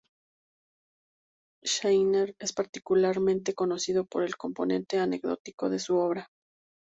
Schleicher 1.63 2.35
es 2.39 2.53
particularmente 2.53 3.53
conocido 3.53 4.03
por 4.07 4.23
el 4.23 4.35
componente 4.35 4.97
anecdótico 4.97 5.69
de 5.69 5.77
su 5.77 5.95
obra. 5.95 6.31